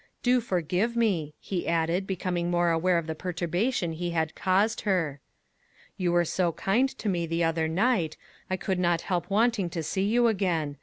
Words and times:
"Do 0.23 0.41
forgive 0.41 0.95
me," 0.95 1.35
he 1.39 1.67
added, 1.67 2.07
becoming 2.07 2.49
more 2.49 2.71
aware 2.71 2.97
of 2.97 3.05
the 3.05 3.13
perturbation 3.13 3.91
he 3.93 4.09
had 4.09 4.33
caused 4.33 4.81
her. 4.81 5.19
"You 5.95 6.11
were 6.11 6.25
so 6.25 6.53
kind 6.53 6.89
to 6.97 7.07
me 7.07 7.27
the 7.27 7.43
other 7.43 7.67
night, 7.67 8.17
I 8.49 8.57
could 8.57 8.79
not 8.79 9.01
help 9.01 9.29
wanting 9.29 9.69
to 9.69 9.83
see 9.83 10.05
you 10.05 10.25
again. 10.25 10.77